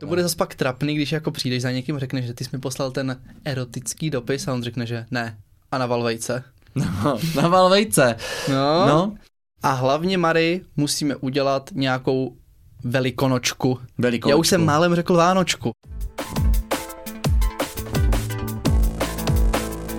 To 0.00 0.06
bude 0.06 0.22
zase 0.22 0.36
pak 0.36 0.54
trapný, 0.54 0.94
když 0.94 1.12
jako 1.12 1.30
přijdeš 1.30 1.62
za 1.62 1.70
někým 1.70 1.96
a 1.96 1.98
řekneš, 1.98 2.26
že 2.26 2.34
ty 2.34 2.44
jsi 2.44 2.50
mi 2.52 2.58
poslal 2.58 2.90
ten 2.90 3.20
erotický 3.44 4.10
dopis 4.10 4.48
a 4.48 4.52
on 4.52 4.62
řekne, 4.62 4.86
že 4.86 5.06
ne. 5.10 5.36
A 5.72 5.78
na 5.78 5.86
Valvejce. 5.86 6.44
No, 6.74 7.18
na 7.36 7.48
Valvejce. 7.48 8.16
No. 8.48 8.86
No, 8.86 9.14
A 9.62 9.72
hlavně, 9.72 10.18
Mary, 10.18 10.60
musíme 10.76 11.16
udělat 11.16 11.70
nějakou 11.74 12.36
velikonočku. 12.84 13.78
velikonočku. 13.98 14.30
Já 14.30 14.36
už 14.36 14.48
jsem 14.48 14.64
málem 14.64 14.94
řekl 14.94 15.14
Vánočku. 15.14 15.70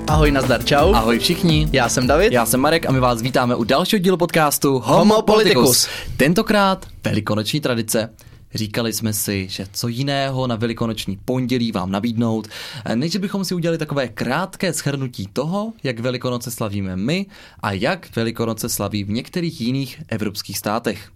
Ahoj, 0.07 0.31
nazdar, 0.31 0.65
čau. 0.65 0.93
Ahoj 0.93 1.19
všichni. 1.19 1.69
Já 1.71 1.89
jsem 1.89 2.07
David. 2.07 2.33
Já 2.33 2.45
jsem 2.45 2.59
Marek 2.59 2.85
a 2.85 2.91
my 2.91 2.99
vás 2.99 3.21
vítáme 3.21 3.55
u 3.55 3.63
dalšího 3.63 3.99
dílu 3.99 4.17
podcastu 4.17 4.79
Homo. 4.79 5.21
Politicus. 5.21 5.87
Tentokrát 6.17 6.85
velikonoční 7.03 7.61
tradice. 7.61 8.09
Říkali 8.53 8.93
jsme 8.93 9.13
si, 9.13 9.47
že 9.49 9.67
co 9.71 9.87
jiného 9.87 10.47
na 10.47 10.55
velikonoční 10.55 11.19
pondělí 11.25 11.71
vám 11.71 11.91
nabídnout, 11.91 12.47
než 12.95 13.15
bychom 13.15 13.45
si 13.45 13.55
udělali 13.55 13.77
takové 13.77 14.07
krátké 14.07 14.73
shrnutí 14.73 15.27
toho, 15.33 15.73
jak 15.83 15.99
Velikonoce 15.99 16.51
slavíme 16.51 16.95
my 16.95 17.25
a 17.59 17.71
jak 17.71 18.15
Velikonoce 18.15 18.69
slaví 18.69 19.03
v 19.03 19.09
některých 19.09 19.61
jiných 19.61 20.01
evropských 20.07 20.57
státech. 20.57 21.11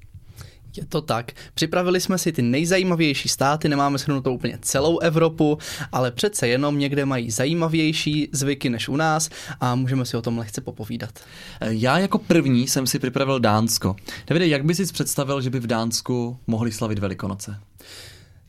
Je 0.77 0.85
to 0.85 1.01
tak. 1.01 1.31
Připravili 1.53 2.01
jsme 2.01 2.17
si 2.17 2.31
ty 2.31 2.41
nejzajímavější 2.41 3.29
státy, 3.29 3.69
nemáme 3.69 3.97
shrnutou 3.97 4.33
úplně 4.35 4.57
celou 4.61 4.99
Evropu, 4.99 5.57
ale 5.91 6.11
přece 6.11 6.47
jenom 6.47 6.79
někde 6.79 7.05
mají 7.05 7.31
zajímavější 7.31 8.29
zvyky 8.31 8.69
než 8.69 8.89
u 8.89 8.95
nás 8.95 9.29
a 9.59 9.75
můžeme 9.75 10.05
si 10.05 10.17
o 10.17 10.21
tom 10.21 10.37
lehce 10.37 10.61
popovídat. 10.61 11.19
Já 11.61 11.99
jako 11.99 12.17
první 12.17 12.67
jsem 12.67 12.87
si 12.87 12.99
připravil 12.99 13.39
Dánsko. 13.39 13.95
Davide, 14.27 14.47
jak 14.47 14.65
bys 14.65 14.77
si 14.77 14.85
představil, 14.85 15.41
že 15.41 15.49
by 15.49 15.59
v 15.59 15.67
Dánsku 15.67 16.37
mohli 16.47 16.71
slavit 16.71 16.99
Velikonoce? 16.99 17.59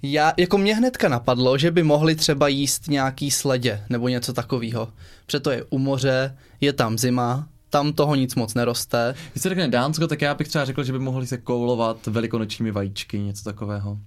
Já, 0.02 0.32
jako 0.36 0.58
mě 0.58 0.74
hnedka 0.74 1.08
napadlo, 1.08 1.58
že 1.58 1.70
by 1.70 1.82
mohli 1.82 2.14
třeba 2.14 2.48
jíst 2.48 2.88
nějaký 2.88 3.30
sledě 3.30 3.84
nebo 3.88 4.08
něco 4.08 4.32
takového. 4.32 4.88
Přeto 5.26 5.50
je 5.50 5.64
u 5.70 5.78
moře, 5.78 6.36
je 6.60 6.72
tam 6.72 6.98
zima, 6.98 7.48
tam 7.76 7.92
toho 7.92 8.14
nic 8.14 8.34
moc 8.34 8.54
neroste. 8.54 9.14
Když 9.32 9.42
se 9.42 9.48
řekne 9.48 9.68
Dánsko, 9.68 10.06
tak 10.06 10.22
já 10.22 10.34
bych 10.34 10.48
třeba 10.48 10.64
řekl, 10.64 10.84
že 10.84 10.92
by 10.92 10.98
mohli 10.98 11.26
se 11.26 11.38
koulovat 11.38 12.06
velikonočními 12.06 12.70
vajíčky, 12.70 13.18
něco 13.18 13.44
takového. 13.44 13.98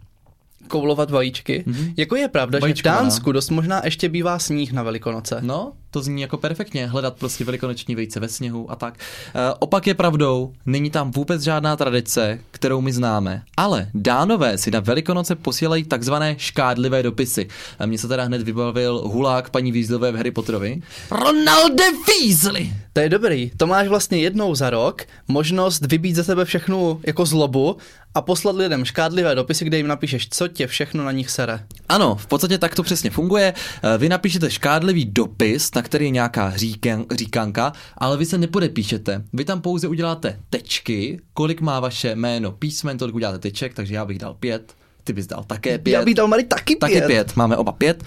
Koulovat 0.67 1.11
vajíčky. 1.11 1.63
Mm-hmm. 1.67 1.93
Jako 1.97 2.15
je 2.15 2.27
pravda, 2.27 2.57
že 2.57 2.59
v 2.59 2.61
Vajíčkovaná. 2.61 3.02
Dánsku 3.02 3.31
dost 3.31 3.49
možná 3.49 3.81
ještě 3.85 4.09
bývá 4.09 4.39
sníh 4.39 4.73
na 4.73 4.83
Velikonoce. 4.83 5.39
No, 5.41 5.73
to 5.91 6.01
zní 6.01 6.21
jako 6.21 6.38
perfektně, 6.38 6.88
hledat 6.88 7.16
prostě 7.16 7.43
velikonoční 7.43 7.95
vejce 7.95 8.19
ve 8.19 8.27
sněhu 8.27 8.71
a 8.71 8.75
tak. 8.75 8.93
E, 8.99 9.53
opak 9.59 9.88
je 9.88 9.93
pravdou, 9.93 10.53
není 10.66 10.89
tam 10.89 11.11
vůbec 11.11 11.41
žádná 11.41 11.75
tradice, 11.75 12.39
kterou 12.51 12.81
my 12.81 12.93
známe, 12.93 13.43
ale 13.57 13.88
dánové 13.93 14.57
si 14.57 14.71
na 14.71 14.79
velikonoce 14.79 15.35
posílají 15.35 15.83
takzvané 15.83 16.35
škádlivé 16.38 17.03
dopisy. 17.03 17.47
A 17.79 17.85
mně 17.85 17.97
se 17.97 18.07
teda 18.07 18.23
hned 18.23 18.41
vybavil 18.41 19.01
hulák 19.05 19.49
paní 19.49 19.71
Weasleyové 19.71 20.11
v 20.11 20.16
Harry 20.16 20.31
Potterovi. 20.31 20.81
Ronalde 21.11 21.83
Weasley! 22.07 22.73
To 22.94 22.99
je 22.99 23.09
dobrý. 23.09 23.51
To 23.57 23.67
máš 23.67 23.88
vlastně 23.88 24.17
jednou 24.17 24.55
za 24.55 24.69
rok 24.69 25.01
možnost 25.27 25.85
vybít 25.85 26.16
ze 26.16 26.23
sebe 26.23 26.45
všechnu 26.45 26.99
jako 27.07 27.25
zlobu 27.25 27.77
a 28.16 28.21
poslat 28.21 28.55
lidem 28.55 28.85
škádlivé 28.85 29.35
dopisy, 29.35 29.66
kde 29.66 29.77
jim 29.77 29.88
napíšeš, 29.88 30.29
co 30.29 30.47
tě 30.53 30.67
všechno 30.67 31.03
na 31.05 31.11
nich 31.11 31.30
sere. 31.30 31.66
Ano, 31.89 32.16
v 32.16 32.28
podstatě 32.28 32.58
tak 32.58 32.75
to 32.75 32.83
přesně 32.83 33.09
funguje. 33.09 33.53
Eh, 33.83 33.97
Vy 33.97 34.09
napíšete 34.09 34.52
škádlivý 34.52 35.06
dopis, 35.06 35.73
na 35.73 35.81
který 35.81 36.06
je 36.06 36.09
nějaká 36.11 36.58
říken, 36.58 37.06
říkanka, 37.16 37.73
ale 37.97 38.17
vy 38.17 38.25
se 38.25 38.38
nepodepíšete. 38.38 39.23
Vy 39.33 39.45
tam 39.45 39.61
pouze 39.61 39.88
uděláte 39.88 40.39
tečky, 40.50 41.19
kolik 41.33 41.61
má 41.61 41.80
vaše 41.80 42.16
jméno 42.16 42.52
písmen, 42.52 42.97
tolik 42.97 43.16
uděláte 43.16 43.39
teček, 43.39 43.73
takže 43.73 43.95
já 43.95 44.06
bych 44.06 44.19
dal 44.19 44.33
pět, 44.33 44.73
ty 45.03 45.14
bys 45.14 45.28
dal 45.28 45.44
také 45.44 45.78
pět. 45.78 45.94
Já 45.94 46.06
bych 46.06 46.16
dal 46.16 46.28
Mary 46.28 46.44
taky 46.44 46.75
pět. 46.75 46.80
Taky 46.80 47.02
pět, 47.02 47.36
máme 47.36 47.58
oba 47.58 47.72
pět. 47.72 48.03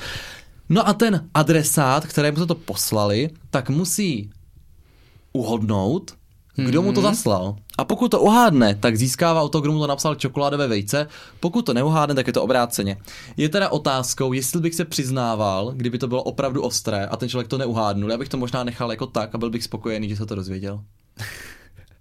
No 0.69 0.89
a 0.89 0.93
ten 0.93 1.29
adresát, 1.34 2.06
kterému 2.06 2.39
se 2.39 2.47
to 2.47 2.55
poslali, 2.55 3.31
tak 3.51 3.71
musí 3.71 4.31
uhodnout, 5.33 6.15
kdo 6.57 6.83
mu 6.83 6.93
to 6.93 7.01
zaslal. 7.01 7.57
A 7.79 7.85
pokud 7.85 8.09
to 8.09 8.21
uhádne, 8.21 8.75
tak 8.75 8.97
získává 8.97 9.43
o 9.43 9.49
to, 9.49 9.61
kdo 9.61 9.73
mu 9.73 9.81
to 9.81 9.87
napsal 9.87 10.15
čokoládové 10.15 10.69
vejce. 10.69 11.07
Pokud 11.41 11.67
to 11.67 11.75
neuhádne, 11.75 12.15
tak 12.15 12.27
je 12.27 12.33
to 12.33 12.43
obráceně. 12.43 12.97
Je 13.37 13.49
teda 13.49 13.69
otázkou, 13.69 14.33
jestli 14.33 14.61
bych 14.61 14.75
se 14.75 14.85
přiznával, 14.85 15.73
kdyby 15.77 15.99
to 15.99 16.09
bylo 16.09 16.23
opravdu 16.23 16.63
ostré 16.63 17.07
a 17.07 17.17
ten 17.17 17.29
člověk 17.29 17.49
to 17.49 17.59
neuhádnul. 17.59 18.11
Já 18.11 18.19
bych 18.19 18.29
to 18.29 18.37
možná 18.37 18.65
nechal 18.65 18.91
jako 18.91 19.07
tak 19.07 19.35
a 19.35 19.39
byl 19.39 19.51
bych 19.51 19.65
spokojený, 19.65 20.09
že 20.09 20.17
se 20.17 20.27
to 20.27 20.35
dozvěděl. 20.35 20.81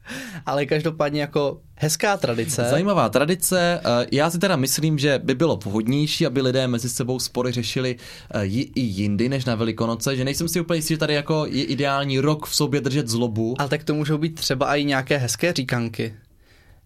Ale 0.46 0.66
každopádně 0.66 1.22
jako 1.22 1.62
hezká 1.76 2.18
tradice. 2.18 2.68
Zajímavá 2.70 3.10
tradice. 3.10 3.82
Eh, 3.86 4.06
Já 4.12 4.30
si 4.30 4.40
teda 4.40 4.56
myslím, 4.56 5.00
že 5.00 5.20
by 5.24 5.36
bylo 5.36 5.58
vhodnější, 5.58 6.26
aby 6.26 6.42
lidé 6.42 6.68
mezi 6.68 6.90
sebou 6.90 7.20
spory 7.20 7.52
řešili 7.52 7.96
eh, 8.34 8.46
i 8.46 8.82
jindy 8.82 9.30
než 9.30 9.46
na 9.46 9.56
Velikonoce, 9.56 10.16
že 10.16 10.24
nejsem 10.26 10.48
si 10.48 10.62
úplně 10.62 10.78
jistý, 10.78 10.94
že 10.94 10.98
tady 10.98 11.14
jako 11.14 11.46
je 11.46 11.64
ideální 11.64 12.20
rok 12.20 12.46
v 12.48 12.56
sobě 12.56 12.82
držet 12.82 13.08
zlobu. 13.08 13.56
Ale 13.60 13.70
tak 13.70 13.84
to 13.84 13.94
můžou 13.94 14.18
být 14.18 14.36
třeba 14.36 14.76
i 14.76 14.84
nějaké 14.84 15.18
hezké 15.18 15.54
říkanky. 15.54 16.14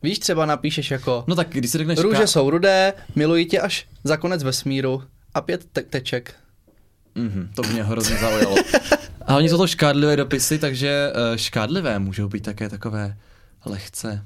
Víš, 0.04 0.20
třeba 0.20 0.46
napíšeš 0.46 0.92
jako 0.92 1.24
No 1.28 1.36
tak 1.36 1.50
když 1.50 1.72
si 1.72 1.78
řekneš... 1.78 2.00
Růže 2.00 2.22
ka- 2.22 2.28
jsou 2.28 2.50
rudé, 2.50 2.94
miluji 3.16 3.46
tě 3.46 3.60
až 3.60 3.88
za 4.04 4.18
konec 4.18 4.44
vesmíru 4.44 5.04
a 5.34 5.42
pět 5.42 5.66
te- 5.74 5.82
teček. 5.82 6.34
Mhm, 7.16 7.50
to 7.56 7.62
mě 7.64 7.84
hrozně 7.84 8.18
zaujalo. 8.18 8.56
A 9.28 9.36
oni 9.38 9.50
jsou 9.50 9.58
to 9.58 9.68
škádlivé 9.68 10.16
dopisy, 10.16 10.60
takže 10.60 11.12
eh, 11.34 11.38
škádlivé 11.38 12.00
můžou 12.00 12.28
být 12.28 12.44
také 12.44 12.70
takové 12.70 13.18
lehce, 13.66 14.26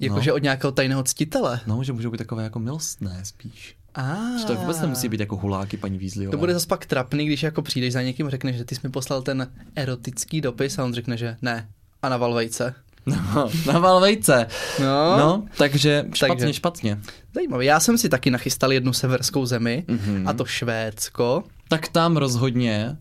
Jakože 0.00 0.30
No. 0.30 0.36
od 0.36 0.42
nějakého 0.42 0.72
tajného 0.72 1.02
ctitele. 1.02 1.60
no, 1.66 1.84
že 1.84 1.92
můžou 1.92 2.10
být 2.10 2.18
takové 2.18 2.42
jako 2.42 2.58
milostné 2.58 3.20
spíš. 3.24 3.76
A 3.94 4.16
Že 4.40 4.44
to 4.46 4.54
vůbec 4.54 4.80
nemusí 4.80 5.08
být 5.08 5.20
jako 5.20 5.36
huláky 5.36 5.76
paní 5.76 5.98
Weasleyové. 5.98 6.30
To 6.30 6.38
bude 6.38 6.52
zase 6.54 6.66
pak 6.66 6.86
trapný, 6.86 7.26
když 7.26 7.42
jako 7.42 7.62
přijdeš 7.62 7.92
za 7.92 8.02
někým 8.02 8.26
a 8.26 8.30
řekneš, 8.30 8.56
že 8.56 8.64
ty 8.64 8.74
jsi 8.74 8.80
mi 8.84 8.90
poslal 8.90 9.22
ten 9.22 9.50
erotický 9.76 10.40
dopis 10.40 10.78
a 10.78 10.84
on 10.84 10.94
řekne, 10.94 11.16
že 11.16 11.36
ne. 11.42 11.68
A 12.02 12.08
na 12.08 12.16
Valvejce. 12.16 12.74
No, 13.06 13.48
na 13.72 13.78
Valvejce. 13.78 14.46
No, 14.80 15.16
No, 15.18 15.44
takže 15.58 16.04
špatně, 16.14 16.36
Takže. 16.36 16.52
špatně. 16.54 16.98
zajímavé. 17.34 17.64
Já 17.64 17.80
jsem 17.80 17.98
si 17.98 18.08
taky 18.08 18.30
nachystal 18.30 18.72
jednu 18.72 18.92
severskou 18.92 19.46
zemi, 19.46 19.84
Mhm. 19.88 20.28
a 20.28 20.32
to 20.32 20.44
Švédsko. 20.44 21.44
Tak 21.68 21.88
tam 21.88 22.16
rozhodně 22.16 22.96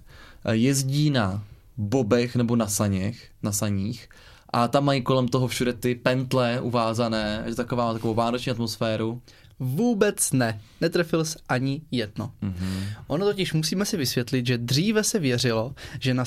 eh, 0.46 0.56
jezdí 0.56 1.10
na 1.10 1.44
bobech 1.78 2.36
nebo 2.36 2.56
na 2.56 2.68
saněch, 2.68 3.28
na 3.44 3.52
saních 3.52 4.10
a 4.54 4.68
tam 4.68 4.86
mají 4.86 5.02
kolem 5.02 5.28
toho 5.28 5.48
všude 5.48 5.74
ty 5.74 5.96
pentle 5.96 6.62
uvázané, 6.62 7.44
že 7.48 7.56
taková 7.56 7.86
má 7.86 7.94
takovou 7.94 8.14
vánoční 8.14 8.52
atmosféru. 8.52 9.22
Vůbec 9.60 10.32
ne. 10.32 10.62
Netrefil 10.82 11.26
jsi 11.26 11.40
ani 11.50 11.82
jedno. 11.92 12.32
Mhm. 12.42 12.86
Ono 13.08 13.26
totiž 13.26 13.54
musíme 13.54 13.86
si 13.86 13.98
vysvětlit, 13.98 14.48
že 14.48 14.58
dříve 14.58 15.04
se 15.04 15.20
věřilo, 15.20 15.76
že 16.00 16.14
na 16.14 16.24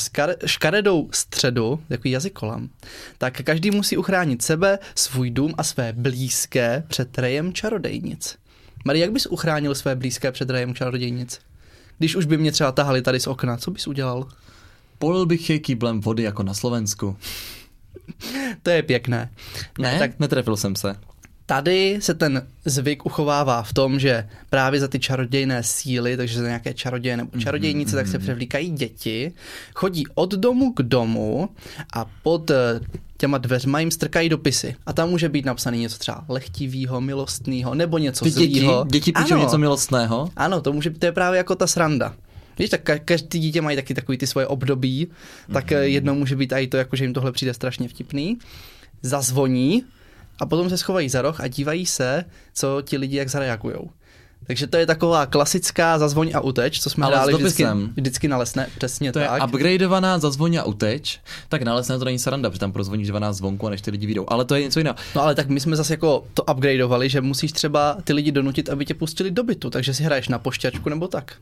škaredou 0.46 1.08
středu, 1.12 1.80
takový 1.88 2.10
jazykolam, 2.10 2.68
tak 3.18 3.42
každý 3.42 3.70
musí 3.70 3.96
uchránit 3.96 4.42
sebe, 4.42 4.78
svůj 4.94 5.30
dům 5.30 5.54
a 5.58 5.62
své 5.62 5.92
blízké 5.92 6.84
před 6.88 7.18
rejem 7.18 7.52
čarodejnic. 7.52 8.36
Marie, 8.84 9.02
jak 9.02 9.12
bys 9.12 9.26
uchránil 9.26 9.74
své 9.74 9.96
blízké 9.96 10.32
před 10.32 10.50
rejem 10.50 10.74
čarodějnic? 10.74 11.40
Když 11.98 12.16
už 12.16 12.24
by 12.24 12.38
mě 12.38 12.52
třeba 12.52 12.72
tahali 12.72 13.02
tady 13.02 13.20
z 13.20 13.26
okna, 13.26 13.56
co 13.56 13.70
bys 13.70 13.86
udělal? 13.86 14.28
Polil 14.98 15.26
bych 15.26 15.50
je 15.50 15.58
kýblem 15.58 16.00
vody 16.00 16.22
jako 16.22 16.42
na 16.42 16.54
Slovensku. 16.54 17.16
To 18.62 18.70
je 18.70 18.82
pěkné. 18.82 19.30
Ne, 19.78 19.98
tak 19.98 20.18
netrefil 20.18 20.56
jsem 20.56 20.76
se. 20.76 20.96
Tady 21.46 21.98
se 22.00 22.14
ten 22.14 22.46
zvyk 22.64 23.06
uchovává 23.06 23.62
v 23.62 23.72
tom, 23.72 24.00
že 24.00 24.28
právě 24.50 24.80
za 24.80 24.88
ty 24.88 24.98
čarodějné 24.98 25.62
síly, 25.62 26.16
takže 26.16 26.38
za 26.38 26.46
nějaké 26.46 26.74
čaroděje 26.74 27.16
nebo 27.16 27.38
čarodějnice, 27.38 27.96
tak 27.96 28.06
se 28.06 28.18
převlíkají 28.18 28.70
děti, 28.70 29.32
chodí 29.74 30.04
od 30.14 30.34
domu 30.34 30.72
k 30.72 30.82
domu 30.82 31.48
a 31.92 32.06
pod 32.22 32.50
eh, 32.50 32.80
těma 33.16 33.38
dveřma 33.38 33.80
jim 33.80 33.90
strkají 33.90 34.28
dopisy. 34.28 34.74
A 34.86 34.92
tam 34.92 35.10
může 35.10 35.28
být 35.28 35.44
napsaný 35.44 35.80
něco 35.80 35.98
třeba 35.98 36.24
lehtivýho, 36.28 37.00
milostného, 37.00 37.74
nebo 37.74 37.98
něco 37.98 38.24
Ty 38.24 38.30
děti, 38.30 38.58
zlýho. 38.58 38.86
děti 38.90 39.12
píšou 39.12 39.34
ano, 39.34 39.42
něco 39.42 39.58
milostného. 39.58 40.30
ano, 40.36 40.60
to 40.60 40.72
může 40.72 40.90
to 40.90 41.06
je 41.06 41.12
právě 41.12 41.38
jako 41.38 41.54
ta 41.54 41.66
sranda. 41.66 42.14
Víš, 42.58 42.70
tak 42.70 42.88
ka- 42.88 43.00
každý 43.04 43.38
dítě 43.38 43.60
mají 43.60 43.76
taky 43.76 43.94
takový 43.94 44.18
ty 44.18 44.26
svoje 44.26 44.46
období, 44.46 45.08
tak 45.52 45.66
mm-hmm. 45.66 45.80
jedno 45.80 46.14
může 46.14 46.36
být 46.36 46.52
i 46.52 46.66
to, 46.66 46.76
jako 46.76 46.96
že 46.96 47.04
jim 47.04 47.12
tohle 47.12 47.32
přijde 47.32 47.54
strašně 47.54 47.88
vtipný. 47.88 48.38
Zazvoní 49.02 49.84
a 50.38 50.46
potom 50.46 50.70
se 50.70 50.78
schovají 50.78 51.08
za 51.08 51.22
roh 51.22 51.40
a 51.40 51.48
dívají 51.48 51.86
se, 51.86 52.24
co 52.54 52.82
ti 52.82 52.96
lidi 52.96 53.16
jak 53.16 53.28
zareagujou. 53.28 53.90
Takže 54.46 54.66
to 54.66 54.76
je 54.76 54.86
taková 54.86 55.26
klasická 55.26 55.98
zazvoň 55.98 56.30
a 56.34 56.40
uteč, 56.40 56.80
co 56.80 56.90
jsme 56.90 57.06
Ale 57.06 57.16
hráli 57.16 57.34
vždycky, 57.34 57.64
vždycky 57.96 58.28
na 58.28 58.36
lesné, 58.36 58.66
přesně 58.78 59.12
To 59.12 59.18
je 59.18 59.28
tak. 59.28 59.46
upgradeovaná 59.46 60.18
zazvoň 60.18 60.56
a 60.56 60.64
uteč, 60.64 61.20
tak 61.48 61.62
na 61.62 61.74
lesné 61.74 61.98
to 61.98 62.04
není 62.04 62.18
sranda, 62.18 62.50
protože 62.50 62.60
tam 62.60 62.72
prozvoníš 62.72 63.08
12 63.08 63.36
zvonku 63.36 63.66
a 63.66 63.70
než 63.70 63.80
ty 63.80 63.90
lidi 63.90 64.06
vyjdou. 64.06 64.24
Ale 64.28 64.44
to 64.44 64.54
je 64.54 64.62
něco 64.62 64.80
jiného. 64.80 64.96
No 65.14 65.22
ale 65.22 65.34
tak 65.34 65.48
my 65.48 65.60
jsme 65.60 65.76
zase 65.76 65.92
jako 65.92 66.26
to 66.34 66.42
upgradeovali, 66.42 67.08
že 67.08 67.20
musíš 67.20 67.52
třeba 67.52 67.96
ty 68.04 68.12
lidi 68.12 68.32
donutit, 68.32 68.68
aby 68.68 68.84
tě 68.84 68.94
pustili 68.94 69.30
do 69.30 69.44
bytu, 69.44 69.70
takže 69.70 69.94
si 69.94 70.02
hraješ 70.02 70.28
na 70.28 70.38
pošťačku 70.38 70.88
nebo 70.88 71.08
tak. 71.08 71.34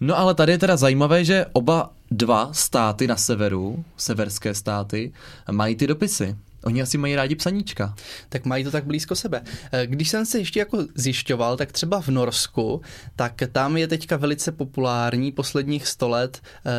No 0.00 0.18
ale 0.18 0.34
tady 0.34 0.52
je 0.52 0.58
teda 0.58 0.76
zajímavé, 0.76 1.24
že 1.24 1.46
oba 1.52 1.90
dva 2.10 2.48
státy 2.52 3.06
na 3.06 3.16
severu, 3.16 3.84
severské 3.96 4.54
státy, 4.54 5.12
mají 5.50 5.76
ty 5.76 5.86
dopisy. 5.86 6.36
Oni 6.64 6.82
asi 6.82 6.98
mají 6.98 7.16
rádi 7.16 7.34
psaníčka. 7.34 7.94
Tak 8.28 8.44
mají 8.44 8.64
to 8.64 8.70
tak 8.70 8.84
blízko 8.84 9.14
sebe. 9.16 9.42
Eh, 9.72 9.86
Když 9.86 10.08
jsem 10.08 10.26
se 10.26 10.38
ještě 10.38 10.58
jako 10.58 10.84
zjišťoval, 10.94 11.56
tak 11.56 11.72
třeba 11.72 12.00
v 12.00 12.08
Norsku, 12.08 12.80
tak 13.16 13.32
tam 13.52 13.76
je 13.76 13.88
teďka 13.88 14.16
velice 14.16 14.52
populární 14.52 15.32
posledních 15.32 15.86
100 15.86 16.08
let 16.08 16.40
eh, 16.66 16.70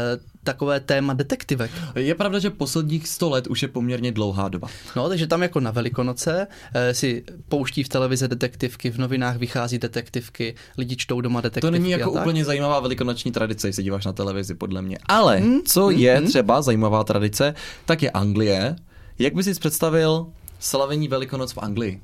takové 0.43 0.79
téma 0.79 1.13
detektivek. 1.13 1.71
Je 1.95 2.15
pravda, 2.15 2.39
že 2.39 2.49
posledních 2.49 3.07
100 3.07 3.29
let 3.29 3.47
už 3.47 3.61
je 3.61 3.67
poměrně 3.67 4.11
dlouhá 4.11 4.49
doba. 4.49 4.67
No, 4.95 5.09
takže 5.09 5.27
tam 5.27 5.41
jako 5.41 5.59
na 5.59 5.71
Velikonoce 5.71 6.47
eh, 6.73 6.93
si 6.93 7.23
pouští 7.49 7.83
v 7.83 7.89
televizi 7.89 8.27
detektivky, 8.27 8.91
v 8.91 8.97
novinách 8.97 9.37
vychází 9.37 9.77
detektivky, 9.79 10.55
lidi 10.77 10.95
čtou 10.95 11.21
doma 11.21 11.41
detektivky. 11.41 11.67
To 11.67 11.71
není 11.71 11.91
jako 11.91 12.11
a 12.11 12.13
tak. 12.13 12.23
úplně 12.23 12.45
zajímavá 12.45 12.79
velikonoční 12.79 13.31
tradice, 13.31 13.67
když 13.67 13.75
se 13.75 13.83
díváš 13.83 14.05
na 14.05 14.13
televizi, 14.13 14.55
podle 14.55 14.81
mě. 14.81 14.97
Ale 15.05 15.37
Hmm, 15.37 15.61
co 15.65 15.89
je 15.89 16.17
hmm. 16.17 16.27
třeba 16.27 16.61
zajímavá 16.61 17.03
tradice, 17.03 17.53
tak 17.85 18.03
je 18.03 18.11
Anglie. 18.11 18.75
Jak 19.23 19.35
bys 19.35 19.45
si 19.45 19.53
představil 19.53 20.27
slavení 20.59 21.07
Velikonoc 21.07 21.53
v 21.53 21.57
Anglii? 21.57 22.01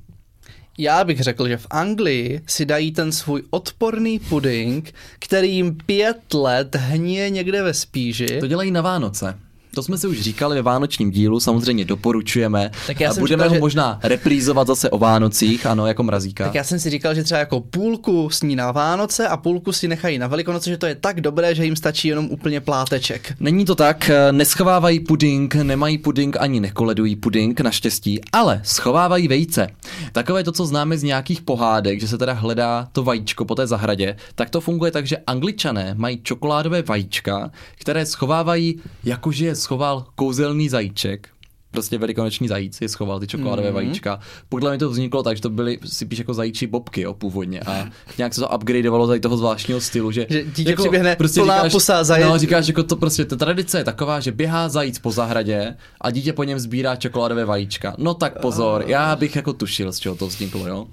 Já 0.78 1.04
bych 1.04 1.20
řekl, 1.20 1.48
že 1.48 1.58
v 1.58 1.68
Anglii 1.70 2.42
si 2.48 2.66
dají 2.66 2.92
ten 2.92 3.12
svůj 3.12 3.44
odporný 3.50 4.20
puding, 4.20 4.94
který 5.20 5.56
jim 5.56 5.78
pět 5.86 6.34
let 6.34 6.76
hníje 6.76 7.30
někde 7.30 7.64
ve 7.64 7.74
spíži. 7.74 8.40
To 8.40 8.48
dělají 8.48 8.72
na 8.72 8.82
Vánoce. 8.82 9.40
To 9.76 9.84
jsme 9.84 9.98
si 9.98 10.08
už 10.08 10.22
říkali 10.22 10.56
ve 10.56 10.62
vánočním 10.62 11.12
dílu, 11.12 11.40
samozřejmě 11.40 11.86
doporučujeme. 11.86 12.72
Tak 12.88 13.00
já 13.00 13.12
a 13.12 13.14
budeme 13.14 13.44
říkal, 13.44 13.50
ho 13.50 13.56
že- 13.56 13.60
možná 13.60 14.00
reprízovat 14.04 14.68
zase 14.68 14.90
o 14.90 14.98
Vánocích, 14.98 15.66
ano, 15.66 15.88
jako 15.88 16.04
mrazíka. 16.04 16.44
Tak 16.44 16.56
já 16.56 16.64
jsem 16.64 16.80
si 16.80 16.90
říkal, 16.90 17.16
že 17.16 17.24
třeba 17.24 17.40
jako 17.40 17.60
půlku 17.62 18.30
sní 18.30 18.56
na 18.56 18.72
Vánoce 18.72 19.28
a 19.28 19.38
půlku 19.38 19.72
si 19.72 19.88
nechají 19.88 20.18
na 20.18 20.28
Velikonoce, 20.28 20.70
že 20.70 20.78
to 20.78 20.86
je 20.86 20.96
tak 20.96 21.22
dobré, 21.22 21.56
že 21.56 21.66
jim 21.66 21.76
stačí 21.76 22.08
jenom 22.08 22.26
úplně 22.26 22.62
pláteček. 22.62 23.34
Není 23.40 23.66
to 23.66 23.76
tak, 23.76 24.10
eh, 24.10 24.32
neschovávají 24.32 25.00
puding, 25.00 25.56
nemají 25.56 25.98
puding 25.98 26.38
ani 26.40 26.60
nekoledují 26.60 27.16
puding, 27.16 27.62
naštěstí, 27.62 28.22
ale 28.34 28.62
schovávají 28.64 29.28
vejce. 29.28 29.68
Takové 30.12 30.44
to, 30.44 30.52
co 30.52 30.66
známe 30.66 30.98
z 30.98 31.04
nějakých 31.04 31.42
pohádek, 31.42 32.00
že 32.02 32.08
se 32.08 32.18
teda 32.18 32.34
hledá 32.34 32.88
to 32.92 33.04
vajíčko 33.04 33.46
po 33.46 33.56
té 33.56 33.68
zahradě, 33.68 34.16
tak 34.36 34.50
to 34.50 34.62
funguje 34.62 34.92
tak, 34.92 35.08
že 35.08 35.18
angličané 35.18 35.94
mají 35.98 36.20
čokoládové 36.24 36.82
vajíčka, 36.82 37.52
které 37.80 38.06
schovávají, 38.06 38.80
jakože 39.04 39.46
je 39.46 39.56
schoval 39.60 40.06
kouzelný 40.16 40.70
zajíček. 40.70 41.30
Prostě 41.72 41.98
velikonoční 41.98 42.48
zajíc 42.48 42.82
je 42.82 42.90
schoval 42.90 43.20
ty 43.20 43.28
čokoládové 43.28 43.68
Mhm. 43.72 43.78
mm-hmm. 43.78 43.86
vajíčka. 43.88 44.20
Podle 44.50 44.72
mě 44.72 44.78
to 44.80 44.90
vzniklo 44.90 45.24
tak, 45.24 45.36
že 45.38 45.42
to 45.42 45.50
byly 45.50 45.80
si 45.86 46.06
píš 46.06 46.20
jako 46.20 46.34
zajíčí 46.34 46.68
bobky 46.68 47.02
jo, 47.02 47.14
původně 47.14 47.60
a 47.60 47.88
nějak 48.18 48.34
se 48.34 48.42
to 48.42 48.50
upgradeovalo 48.50 49.08
tady 49.08 49.20
toho 49.20 49.38
zvláštního 49.38 49.82
stylu, 49.82 50.12
že, 50.12 50.26
Že 50.30 50.44
dítě 50.44 50.76
přiběhne 50.76 51.16
plná 51.16 51.28
říkáš, 51.58 51.72
pusa 51.72 52.04
zaje- 52.04 52.26
No, 52.26 52.38
říkáš, 52.38 52.68
jako 52.68 52.84
to 52.84 52.96
prostě, 52.96 53.26
ta 53.26 53.36
tradice 53.36 53.78
je 53.78 53.84
taková, 53.84 54.20
že 54.20 54.32
běhá 54.32 54.70
zajíc 54.70 55.00
po 55.00 55.12
zahradě 55.12 55.76
a 56.02 56.12
dítě 56.12 56.34
po 56.34 56.44
něm 56.44 56.60
sbírá 56.60 56.96
čokoládové 56.96 57.46
vajíčka. 57.46 57.96
No 57.98 58.14
tak 58.14 58.40
pozor, 58.42 58.84
já 58.88 59.16
bych 59.16 59.36
jako 59.36 59.54
tušil, 59.54 59.92
z 59.94 60.00
čeho 60.00 60.16
to 60.16 60.28
vzniklo, 60.28 60.68
jo. 60.68 60.88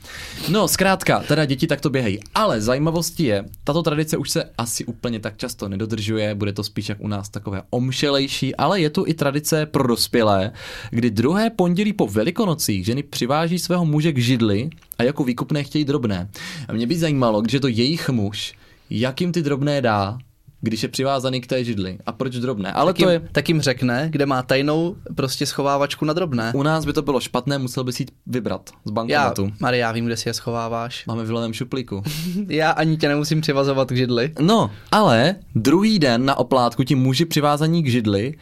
No, 0.49 0.69
zkrátka, 0.69 1.19
teda 1.29 1.45
děti 1.45 1.67
takto 1.67 1.91
běhají. 1.91 2.21
Ale 2.35 2.61
zajímavostí 2.61 3.25
je, 3.25 3.45
tato 3.65 3.83
tradice 3.83 4.17
už 4.17 4.31
se 4.31 4.45
asi 4.59 4.85
úplně 4.85 5.21
tak 5.21 5.37
často 5.37 5.69
nedodržuje, 5.69 6.35
bude 6.35 6.53
to 6.53 6.63
spíš 6.65 6.89
jak 6.89 6.99
u 7.01 7.09
nás 7.09 7.29
takové 7.29 7.63
omšelejší, 7.71 8.57
ale 8.57 8.81
je 8.81 8.91
tu 8.91 9.05
i 9.07 9.15
tradice 9.15 9.67
pro 9.67 9.87
dospělé, 9.87 10.53
kdy 10.91 11.11
druhé 11.11 11.51
pondělí 11.51 11.93
po 11.93 12.07
velikonocích 12.07 12.85
ženy 12.85 13.03
přiváží 13.03 13.59
svého 13.59 13.85
muže 13.85 14.13
k 14.13 14.19
židli 14.19 14.71
a 14.99 15.03
jako 15.03 15.25
výkupné 15.25 15.65
chtějí 15.65 15.85
drobné. 15.85 16.29
A 16.69 16.73
mě 16.73 16.87
by 16.87 16.99
zajímalo, 16.99 17.41
když 17.41 17.53
je 17.55 17.61
to 17.61 17.69
jejich 17.69 18.09
muž, 18.09 18.55
jak 18.91 19.21
jim 19.21 19.33
ty 19.33 19.43
drobné 19.43 19.81
dá, 19.83 20.19
když 20.61 20.83
je 20.83 20.89
přivázaný 20.89 21.41
k 21.41 21.47
té 21.47 21.65
židli. 21.65 21.99
A 22.07 22.13
proč 22.13 22.37
drobné? 22.37 22.73
Ale 22.73 22.93
Tak 22.93 22.99
jim, 22.99 23.07
to 23.07 23.11
je... 23.11 23.29
tak 23.33 23.49
jim 23.49 23.61
řekne, 23.61 24.09
kde 24.11 24.27
má 24.27 24.43
tajnou 24.43 24.97
prostě 25.15 25.47
schovávačku 25.47 26.05
na 26.05 26.13
drobné. 26.13 26.53
U 26.55 26.63
nás 26.63 26.85
by 26.85 26.93
to 26.93 27.03
bylo 27.03 27.21
špatné, 27.21 27.59
musel 27.59 27.85
bys 27.85 28.01
jít 28.01 28.11
vybrat 28.27 28.71
z 28.85 28.89
Já, 28.89 28.93
bankomatu. 28.93 29.51
Maria, 29.61 29.87
já 29.87 29.93
vím, 29.93 30.07
kde 30.07 30.17
si 30.17 30.29
je 30.29 30.35
schováváš. 30.35 31.07
Máme 31.07 31.25
v 31.25 31.31
levém 31.31 31.53
šuplíku. 31.53 32.03
Já 32.49 32.71
ani 32.71 32.97
tě 32.97 33.09
nemusím 33.09 33.41
přivazovat 33.41 33.89
k 33.89 33.97
židli. 33.97 34.33
No, 34.41 34.71
ale 34.93 35.35
druhý 35.55 35.99
den 35.99 36.25
na 36.25 36.35
oplátku 36.35 36.83
ti 36.85 36.95
muži 36.95 37.25
přivázaní 37.25 37.83
k 37.83 37.91
židli 37.91 38.35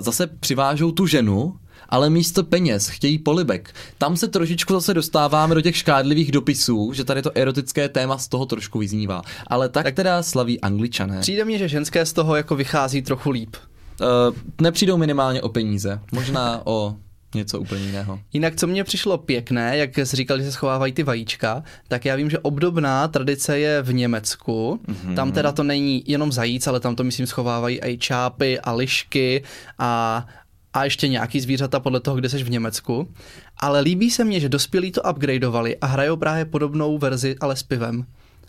zase 0.00 0.26
přivážou 0.26 0.92
tu 0.92 1.06
ženu, 1.06 1.56
ale 1.88 2.10
místo 2.10 2.44
peněz 2.44 2.88
chtějí 2.88 3.18
polibek. 3.18 3.74
Tam 3.98 4.16
se 4.16 4.28
trošičku 4.28 4.72
zase 4.72 4.94
dostáváme 4.94 5.54
do 5.54 5.60
těch 5.60 5.76
škádlivých 5.76 6.32
dopisů, 6.32 6.92
že 6.92 7.04
tady 7.04 7.22
to 7.22 7.30
erotické 7.34 7.88
téma 7.88 8.18
z 8.18 8.28
toho 8.28 8.46
trošku 8.46 8.78
vyznívá. 8.78 9.22
Ale 9.46 9.68
tak, 9.68 9.84
tak 9.84 9.94
teda 9.94 10.22
slaví 10.22 10.60
angličané. 10.60 11.20
Přijde 11.20 11.44
mně, 11.44 11.58
že 11.58 11.68
ženské 11.68 12.06
z 12.06 12.12
toho 12.12 12.36
jako 12.36 12.56
vychází 12.56 13.02
trochu 13.02 13.30
líp. 13.30 13.56
Uh, 14.00 14.36
nepřijdou 14.60 14.96
minimálně 14.96 15.42
o 15.42 15.48
peníze, 15.48 16.00
možná 16.12 16.62
o 16.64 16.96
něco 17.34 17.60
úplně 17.60 17.84
jiného. 17.84 18.20
Jinak, 18.32 18.56
co 18.56 18.66
mně 18.66 18.84
přišlo 18.84 19.18
pěkné, 19.18 19.76
jak 19.76 19.98
jsi 19.98 20.16
říkal, 20.16 20.38
že 20.38 20.44
se 20.44 20.52
schovávají 20.52 20.92
ty 20.92 21.02
vajíčka, 21.02 21.62
tak 21.88 22.04
já 22.04 22.16
vím, 22.16 22.30
že 22.30 22.38
obdobná 22.38 23.08
tradice 23.08 23.58
je 23.58 23.82
v 23.82 23.92
Německu. 23.92 24.80
Mm-hmm. 24.86 25.14
Tam 25.14 25.32
teda 25.32 25.52
to 25.52 25.62
není 25.62 26.02
jenom 26.06 26.32
zajíc, 26.32 26.66
ale 26.66 26.80
tam 26.80 26.96
to 26.96 27.04
myslím 27.04 27.26
schovávají 27.26 27.80
i 27.84 27.98
čápy 27.98 28.60
a 28.60 28.72
lišky 28.72 29.42
a, 29.78 30.26
a 30.72 30.84
ještě 30.84 31.08
nějaký 31.08 31.40
zvířata 31.40 31.80
podle 31.80 32.00
toho, 32.00 32.16
kde 32.16 32.28
jsi 32.28 32.44
v 32.44 32.50
Německu. 32.50 33.08
Ale 33.56 33.80
líbí 33.80 34.10
se 34.10 34.24
mně, 34.24 34.40
že 34.40 34.48
dospělí 34.48 34.92
to 34.92 35.02
upgradeovali 35.02 35.76
a 35.76 35.86
hrajou 35.86 36.16
právě 36.16 36.44
podobnou 36.44 36.98
verzi, 36.98 37.36
ale 37.40 37.56
s 37.56 37.62
pivem. 37.62 38.06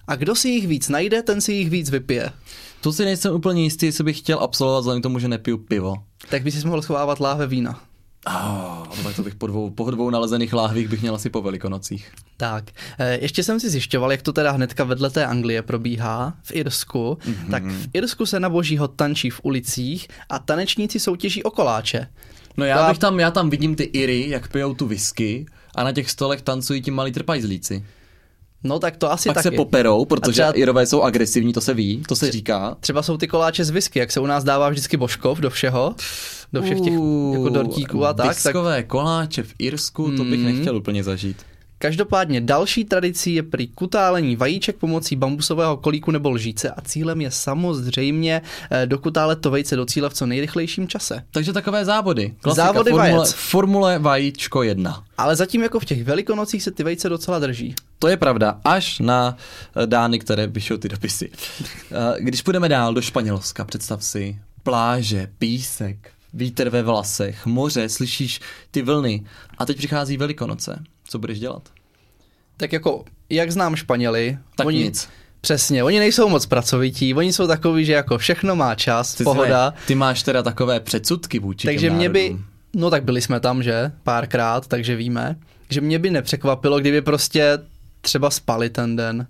A 0.07 0.15
kdo 0.15 0.35
si 0.35 0.49
jich 0.49 0.67
víc 0.67 0.89
najde, 0.89 1.23
ten 1.23 1.41
si 1.41 1.53
jich 1.53 1.69
víc 1.69 1.89
vypije. 1.89 2.29
To 2.81 2.93
si 2.93 3.05
nejsem 3.05 3.33
úplně 3.33 3.63
jistý, 3.63 3.85
jestli 3.85 4.03
bych 4.03 4.17
chtěl 4.17 4.39
absolvovat 4.39 4.79
vzhledem 4.79 5.01
k 5.01 5.03
tomu, 5.03 5.19
že 5.19 5.27
nepiju 5.27 5.57
pivo. 5.57 5.95
Tak 6.29 6.43
by 6.43 6.51
si 6.51 6.67
mohl 6.67 6.81
schovávat 6.81 7.19
láhve 7.19 7.47
vína. 7.47 7.81
Oh, 8.27 9.03
tak 9.03 9.15
to 9.15 9.23
bych 9.23 9.35
po 9.35 9.47
dvou, 9.47 9.69
po 9.69 9.91
dvou 9.91 10.09
nalezených 10.09 10.53
láhvích 10.53 10.87
bych 10.87 11.01
měl 11.01 11.15
asi 11.15 11.29
po 11.29 11.41
velikonocích. 11.41 12.11
Tak, 12.37 12.71
eh, 12.99 13.17
ještě 13.21 13.43
jsem 13.43 13.59
si 13.59 13.69
zjišťoval, 13.69 14.11
jak 14.11 14.21
to 14.21 14.33
teda 14.33 14.51
hnedka 14.51 14.83
vedle 14.83 15.09
té 15.09 15.25
Anglie 15.25 15.61
probíhá 15.61 16.33
v 16.43 16.51
Irsku. 16.55 17.17
Mm-hmm. 17.21 17.51
Tak 17.51 17.63
v 17.63 17.87
Irsku 17.93 18.25
se 18.25 18.39
na 18.39 18.49
božího 18.49 18.87
tančí 18.87 19.29
v 19.29 19.41
ulicích 19.43 20.07
a 20.29 20.39
tanečníci 20.39 20.99
soutěží 20.99 21.43
o 21.43 21.51
koláče. 21.51 22.07
No 22.57 22.65
já 22.65 22.89
bych 22.89 22.99
tam, 22.99 23.19
já 23.19 23.31
tam 23.31 23.49
vidím 23.49 23.75
ty 23.75 23.83
Iry, 23.83 24.29
jak 24.29 24.51
pijou 24.51 24.73
tu 24.73 24.87
whisky 24.87 25.45
a 25.75 25.83
na 25.83 25.91
těch 25.91 26.09
stolech 26.09 26.41
tancují 26.41 26.81
ti 26.81 26.91
malí 26.91 27.11
trpajzlíci. 27.11 27.85
No 28.63 28.79
tak 28.79 28.97
to 28.97 29.11
asi 29.11 29.29
Pak 29.29 29.35
taky. 29.35 29.43
se 29.43 29.51
poperou, 29.51 30.05
protože 30.05 30.31
třeba- 30.33 30.51
Irové 30.51 30.85
jsou 30.85 31.01
agresivní, 31.01 31.53
to 31.53 31.61
se 31.61 31.73
ví, 31.73 32.03
to 32.07 32.15
se 32.15 32.31
říká. 32.31 32.77
Třeba 32.79 33.03
jsou 33.03 33.17
ty 33.17 33.27
koláče 33.27 33.65
z 33.65 33.69
whisky, 33.69 33.99
jak 33.99 34.11
se 34.11 34.19
u 34.19 34.25
nás 34.25 34.43
dává 34.43 34.69
vždycky 34.69 34.97
božkov 34.97 35.39
do 35.39 35.49
všeho, 35.49 35.95
do 36.53 36.61
všech 36.61 36.81
těch 36.81 36.93
jako 37.33 37.49
dortíků 37.49 38.05
a 38.05 38.13
tak. 38.13 38.25
tak 38.27 38.35
Biskové 38.35 38.83
koláče 38.83 39.43
v 39.43 39.53
Irsku, 39.59 40.11
to 40.17 40.23
bych 40.23 40.39
Mm. 40.39 40.45
nechtěl 40.45 40.77
úplně 40.77 41.03
zažít. 41.03 41.37
Každopádně 41.81 42.41
další 42.41 42.85
tradicí 42.85 43.33
je 43.33 43.43
prý 43.43 43.67
kutálení 43.67 44.35
vajíček 44.35 44.75
pomocí 44.75 45.15
bambusového 45.15 45.77
kolíku 45.77 46.11
nebo 46.11 46.29
lžíce 46.31 46.69
a 46.71 46.81
cílem 46.81 47.21
je 47.21 47.31
samozřejmě 47.31 48.41
eh, 48.71 48.85
dokutálet 48.85 49.41
to 49.41 49.51
vejce 49.51 49.75
do 49.75 49.85
cíle 49.85 50.09
v 50.09 50.13
co 50.13 50.25
nejrychlejším 50.25 50.87
čase. 50.87 51.23
Takže 51.31 51.53
takové 51.53 51.85
závody. 51.85 52.33
Klasika, 52.41 52.65
Závody 52.65 52.91
formule, 52.91 53.11
vajec. 53.13 53.33
formule 53.33 53.99
vajíčko 53.99 54.63
1. 54.63 55.03
Ale 55.17 55.35
zatím 55.35 55.63
jako 55.63 55.79
v 55.79 55.85
těch 55.85 56.03
velikonocích 56.03 56.63
se 56.63 56.71
ty 56.71 56.83
vejce 56.83 57.09
docela 57.09 57.39
drží. 57.39 57.75
To 57.99 58.07
je 58.07 58.17
pravda, 58.17 58.59
až 58.63 58.99
na 58.99 59.37
eh, 59.83 59.87
dány, 59.87 60.19
které 60.19 60.47
píšou 60.47 60.77
ty 60.77 60.89
dopisy. 60.89 61.31
Eh, 61.91 62.15
Když 62.19 62.41
půjdeme 62.41 62.69
dál 62.69 62.93
do 62.93 63.01
Španělska, 63.01 63.65
představ 63.65 64.03
si 64.03 64.39
pláže, 64.63 65.27
písek, 65.39 66.11
vítr 66.33 66.69
ve 66.69 66.83
vlasech, 66.83 67.45
moře, 67.45 67.89
slyšíš 67.89 68.39
ty 68.71 68.81
vlny 68.81 69.23
a 69.57 69.65
teď 69.65 69.77
přichází 69.77 70.17
Velikonoce. 70.17 70.83
Co 71.11 71.19
budeš 71.19 71.39
dělat? 71.39 71.69
Tak 72.57 72.73
jako, 72.73 73.05
jak 73.29 73.51
znám 73.51 73.75
Španěli, 73.75 74.37
Tak 74.55 74.67
oni, 74.67 74.83
nic. 74.83 75.09
Přesně, 75.41 75.83
oni 75.83 75.99
nejsou 75.99 76.29
moc 76.29 76.45
pracovití, 76.45 77.13
oni 77.13 77.33
jsou 77.33 77.47
takový, 77.47 77.85
že 77.85 77.93
jako 77.93 78.17
všechno 78.17 78.55
má 78.55 78.75
čas, 78.75 79.15
Ty, 79.15 79.23
pohoda. 79.23 79.73
Ty 79.87 79.95
máš 79.95 80.23
teda 80.23 80.43
takové 80.43 80.79
předsudky 80.79 81.39
vůči 81.39 81.67
Takže 81.67 81.89
mě 81.89 82.09
by, 82.09 82.37
no 82.75 82.89
tak 82.89 83.03
byli 83.03 83.21
jsme 83.21 83.39
tam, 83.39 83.63
že, 83.63 83.91
párkrát, 84.03 84.67
takže 84.67 84.95
víme, 84.95 85.35
že 85.69 85.81
mě 85.81 85.99
by 85.99 86.09
nepřekvapilo, 86.09 86.79
kdyby 86.79 87.01
prostě 87.01 87.59
třeba 88.01 88.29
spali 88.29 88.69
ten 88.69 88.95
den. 88.95 89.27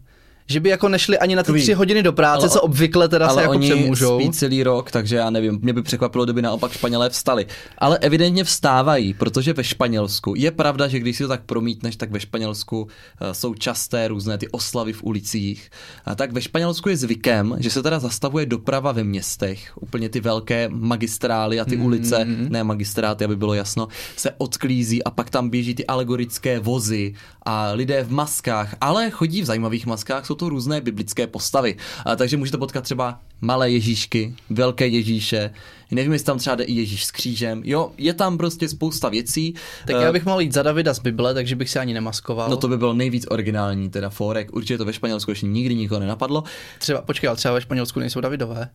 Že 0.52 0.60
by 0.60 0.70
jako 0.70 0.90
nešli 0.90 1.20
ani 1.20 1.36
na 1.36 1.44
ty 1.44 1.54
tři 1.54 1.74
hodiny 1.74 2.04
do 2.04 2.14
práce, 2.14 2.40
ale- 2.42 2.50
co 2.50 2.62
obvykle 2.62 3.08
teda 3.10 3.26
se 3.28 3.32
ale 3.32 3.42
jako 3.42 3.54
oni 3.54 3.70
přemůžou. 3.70 4.20
spí 4.20 4.30
celý 4.32 4.64
rok, 4.64 4.92
takže 4.92 5.16
já 5.16 5.30
nevím, 5.30 5.60
mě 5.62 5.74
by 5.74 5.82
překvapilo, 5.82 6.24
kdyby 6.24 6.42
naopak 6.42 6.72
Španělé 6.72 7.10
vstali. 7.10 7.46
Ale 7.78 7.98
evidentně 7.98 8.44
vstávají, 8.44 9.14
protože 9.14 9.54
ve 9.54 9.64
Španělsku, 9.64 10.34
je 10.38 10.52
pravda, 10.52 10.88
že 10.88 11.00
když 11.00 11.18
si 11.18 11.24
to 11.24 11.30
tak 11.30 11.44
promítneš, 11.46 11.96
tak 11.96 12.12
ve 12.12 12.20
Španělsku 12.20 12.88
eh, 13.22 13.34
jsou 13.34 13.54
časté 13.54 14.08
různé 14.08 14.38
ty 14.38 14.48
oslavy 14.50 14.94
v 14.94 15.04
ulicích. 15.04 15.70
A 16.06 16.16
tak 16.16 16.32
ve 16.32 16.42
Španělsku 16.42 16.90
je 16.90 16.98
zvykem, 16.98 17.56
že 17.60 17.70
se 17.70 17.84
teda 17.84 18.00
zastavuje 18.00 18.46
doprava 18.46 18.92
ve 18.92 19.04
městech, 19.04 19.72
úplně 19.82 20.10
ty 20.10 20.20
velké 20.20 20.70
magistrály 20.70 21.60
a 21.60 21.66
ty 21.66 21.72
Mhm. 21.76 21.80
mm. 21.82 21.86
ulice, 21.88 22.26
ne 22.50 22.64
magistráty, 22.64 23.26
aby 23.26 23.36
bylo 23.36 23.54
jasno, 23.54 23.88
se 24.18 24.32
odklízí 24.38 25.04
a 25.04 25.12
pak 25.12 25.30
tam 25.30 25.50
běží 25.50 25.76
ty 25.76 25.86
alegorické 25.88 26.60
vozy 26.60 27.14
a 27.46 27.72
lidé 27.72 28.04
v 28.04 28.12
maskách, 28.12 28.76
ale 28.82 29.10
chodí 29.10 29.42
v 29.42 29.46
zajímavých 29.46 29.86
maskách, 29.86 30.26
jsou 30.26 30.36
to 30.42 30.50
různé 30.50 30.82
biblické 30.82 31.28
postavy. 31.28 31.78
A, 32.06 32.16
takže 32.16 32.38
můžete 32.38 32.58
potkat 32.58 32.82
třeba 32.82 33.20
malé 33.42 33.72
Ježíšky, 33.72 34.36
velké 34.50 34.88
Ježíše, 34.88 35.54
nevím, 35.92 36.14
jestli 36.14 36.26
tam 36.26 36.38
třeba 36.38 36.56
jde 36.56 36.64
i 36.64 36.74
Ježíš 36.74 37.06
s 37.06 37.12
křížem. 37.12 37.62
Jo, 37.66 37.92
je 37.98 38.14
tam 38.14 38.38
prostě 38.38 38.70
spousta 38.70 39.10
věcí. 39.10 39.54
Tak 39.88 39.96
já 40.02 40.12
bych 40.12 40.26
mohl 40.26 40.42
jít 40.42 40.54
za 40.54 40.64
Davida 40.64 40.94
z 40.94 41.00
Bible, 41.00 41.34
takže 41.34 41.56
bych 41.56 41.70
se 41.70 41.80
ani 41.80 41.94
nemaskoval. 41.94 42.50
No 42.50 42.58
to 42.58 42.68
by 42.68 42.78
bylo 42.78 42.94
nejvíc 42.94 43.26
originální, 43.30 43.90
teda 43.90 44.10
Forek. 44.10 44.54
Určitě 44.54 44.78
to 44.78 44.86
ve 44.86 44.94
Španělsku 44.94 45.32
ještě 45.32 45.46
nikdy 45.46 45.76
nikoho 45.76 46.00
nenapadlo. 46.00 46.44
Třeba, 46.80 47.02
počkej, 47.02 47.28
ale 47.28 47.38
třeba 47.38 47.54
ve 47.54 47.62
Španělsku 47.62 48.00
nejsou 48.00 48.22
Davidové. 48.22 48.70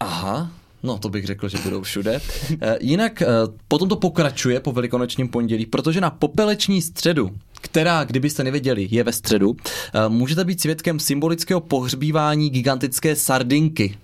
Aha, 0.00 0.50
No, 0.82 0.98
to 0.98 1.08
bych 1.08 1.26
řekl, 1.26 1.48
že 1.48 1.58
budou 1.58 1.82
všude. 1.82 2.20
Eh, 2.60 2.78
jinak 2.80 3.22
eh, 3.22 3.26
potom 3.68 3.88
to 3.88 3.96
pokračuje 3.96 4.60
po 4.60 4.72
velikonočním 4.72 5.28
pondělí, 5.28 5.66
protože 5.66 6.00
na 6.00 6.10
popeleční 6.10 6.82
středu, 6.82 7.30
která, 7.60 8.04
kdybyste 8.04 8.44
nevěděli, 8.44 8.88
je 8.90 9.04
ve 9.04 9.12
středu, 9.12 9.56
eh, 9.94 10.08
můžete 10.08 10.44
být 10.44 10.60
svědkem 10.60 11.00
symbolického 11.00 11.60
pohřbívání 11.60 12.50
gigantické 12.50 13.16
sardinky. 13.16 13.96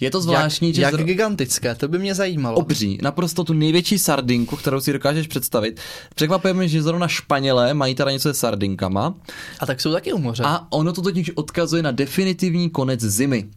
Je 0.00 0.10
to 0.10 0.20
zvláštní, 0.20 0.68
jak, 0.68 0.74
že... 0.74 0.82
Jak 0.82 0.94
zro... 0.94 1.04
gigantické, 1.04 1.74
to 1.74 1.88
by 1.88 1.98
mě 1.98 2.14
zajímalo. 2.14 2.56
Obří, 2.56 2.98
naprosto 3.02 3.44
tu 3.44 3.52
největší 3.52 3.98
sardinku, 3.98 4.56
kterou 4.56 4.80
si 4.80 4.92
dokážeš 4.92 5.26
představit. 5.26 5.80
Překvapuje 6.14 6.54
mě, 6.54 6.68
že 6.68 6.82
zrovna 6.82 7.08
Španělé 7.08 7.74
mají 7.74 7.94
teda 7.94 8.10
něco 8.10 8.28
se 8.28 8.34
sardinkama. 8.34 9.14
A 9.60 9.66
tak 9.66 9.80
jsou 9.80 9.92
taky 9.92 10.12
u 10.12 10.18
moře. 10.18 10.42
A 10.46 10.66
ono 10.72 10.92
to 10.92 11.02
totiž 11.02 11.30
odkazuje 11.34 11.82
na 11.82 11.90
definitivní 11.90 12.70
konec 12.70 13.00
zimy. 13.00 13.48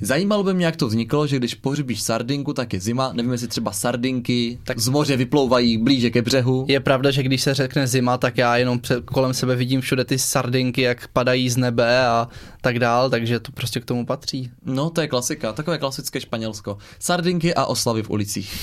Zajímalo 0.00 0.42
by 0.42 0.54
mě, 0.54 0.66
jak 0.66 0.76
to 0.76 0.86
vzniklo, 0.86 1.26
že 1.26 1.36
když 1.36 1.54
pohřbíš 1.54 2.02
sardinku, 2.02 2.52
tak 2.52 2.72
je 2.72 2.80
zima. 2.80 3.12
Nevím, 3.12 3.32
jestli 3.32 3.48
třeba 3.48 3.72
sardinky 3.72 4.58
tak 4.64 4.78
z 4.78 4.88
moře 4.88 5.16
vyplouvají 5.16 5.78
blíže 5.78 6.10
ke 6.10 6.22
břehu. 6.22 6.64
Je 6.68 6.80
pravda, 6.80 7.10
že 7.10 7.22
když 7.22 7.42
se 7.42 7.54
řekne 7.54 7.86
zima, 7.86 8.18
tak 8.18 8.38
já 8.38 8.56
jenom 8.56 8.78
před, 8.78 9.04
kolem 9.04 9.34
sebe 9.34 9.56
vidím 9.56 9.80
všude 9.80 10.04
ty 10.04 10.18
sardinky, 10.18 10.82
jak 10.82 11.08
padají 11.08 11.50
z 11.50 11.56
nebe 11.56 12.06
a 12.06 12.28
tak 12.60 12.78
dál, 12.78 13.10
takže 13.10 13.40
to 13.40 13.52
prostě 13.52 13.80
k 13.80 13.84
tomu 13.84 14.06
patří. 14.06 14.50
No, 14.64 14.90
to 14.90 15.00
je 15.00 15.08
klasika, 15.08 15.52
takové 15.52 15.78
klasické 15.78 16.20
Španělsko. 16.20 16.78
Sardinky 16.98 17.54
a 17.54 17.64
oslavy 17.64 18.02
v 18.02 18.10
ulicích. 18.10 18.54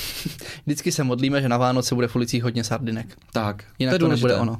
Vždycky 0.66 0.92
se 0.92 1.04
modlíme, 1.04 1.42
že 1.42 1.48
na 1.48 1.56
Vánoce 1.56 1.94
bude 1.94 2.08
v 2.08 2.16
ulicích 2.16 2.42
hodně 2.42 2.64
sardinek. 2.64 3.06
Tak, 3.32 3.64
Jinak 3.78 3.94
to, 3.94 3.98
to 3.98 4.08
nebude 4.08 4.36
ono. 4.36 4.56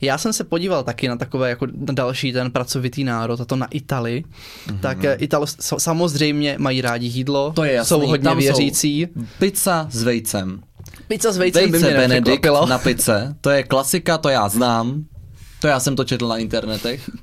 Já 0.00 0.18
jsem 0.18 0.32
se 0.32 0.44
podíval 0.44 0.84
taky 0.84 1.08
na 1.08 1.16
takové 1.16 1.50
jako 1.50 1.66
další 1.72 2.32
ten 2.32 2.50
pracovitý 2.50 3.04
národ, 3.04 3.40
a 3.40 3.44
to 3.44 3.56
na 3.56 3.66
Itali. 3.66 4.24
Mm-hmm. 4.66 4.78
Tak 4.78 5.04
eh, 5.04 5.14
Italo 5.14 5.46
samozřejmě 5.60 6.13
mají 6.58 6.80
rádi 6.80 7.06
jídlo, 7.06 7.52
to 7.52 7.64
je 7.64 7.72
jasný. 7.72 7.88
jsou 7.88 8.06
hodně 8.06 8.24
Tam 8.24 8.38
věřící. 8.38 9.00
Jsou 9.00 9.22
pizza 9.38 9.86
s 9.90 10.02
vejcem. 10.02 10.60
Pizza 11.08 11.32
s 11.32 11.36
vejcem 11.36 11.62
Vejce 11.62 11.72
by 11.72 11.78
mě 11.78 11.96
Benedikt 11.96 12.46
na 12.68 12.78
pice, 12.78 13.36
to 13.40 13.50
je 13.50 13.62
klasika, 13.62 14.18
to 14.18 14.28
já 14.28 14.48
znám. 14.48 15.04
To 15.60 15.66
já 15.66 15.80
jsem 15.80 15.96
to 15.96 16.04
četl 16.04 16.28
na 16.28 16.36
internetech. 16.36 17.10